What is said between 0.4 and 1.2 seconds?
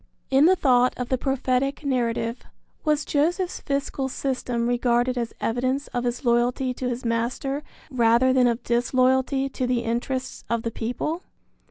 the thought of the